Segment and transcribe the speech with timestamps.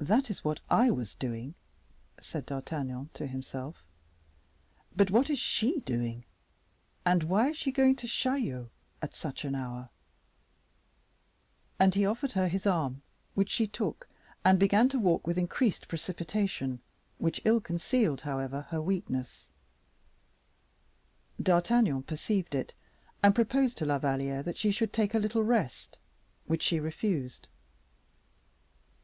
[0.00, 1.54] "That is what I was doing,"
[2.20, 3.84] said D'Artagnan to himself;
[4.96, 6.24] "but what is she doing,
[7.06, 9.88] and why is she going to Chaillot at such an hour?"
[11.78, 13.02] And he offered her his arm,
[13.36, 14.08] which she took,
[14.44, 16.80] and began to walk with increased precipitation,
[17.18, 19.48] which ill concealed, however, her weakness.
[21.40, 22.74] D'Artagnan perceived it,
[23.22, 25.98] and proposed to La Valliere that she should take a little rest,
[26.46, 27.46] which she refused.